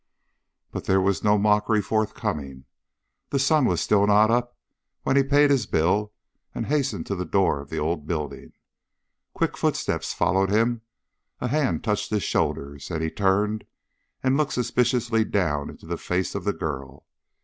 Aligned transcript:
But 0.71 0.85
there 0.85 0.99
was 0.99 1.23
no 1.23 1.37
mockery 1.37 1.79
forthcoming. 1.79 2.65
The 3.29 3.37
sun 3.37 3.65
was 3.65 3.81
still 3.81 4.07
not 4.07 4.31
up 4.31 4.57
when 5.03 5.15
he 5.15 5.21
paid 5.21 5.51
his 5.51 5.67
bill 5.67 6.11
and 6.55 6.65
hastened 6.65 7.05
to 7.05 7.15
the 7.15 7.23
door 7.23 7.61
of 7.61 7.69
the 7.69 7.77
old 7.77 8.07
building. 8.07 8.53
Quick 9.35 9.55
footsteps 9.55 10.11
followed 10.11 10.49
him, 10.49 10.81
a 11.39 11.49
hand 11.49 11.83
touched 11.83 12.09
his 12.09 12.23
shoulders, 12.23 12.89
and 12.89 13.03
he 13.03 13.11
turned 13.11 13.63
and 14.23 14.37
looked 14.37 14.53
suspiciously 14.53 15.23
down 15.23 15.69
into 15.69 15.85
the 15.85 15.97
face 15.97 16.33
of 16.33 16.45
the 16.45 16.53
girl. 16.53 17.05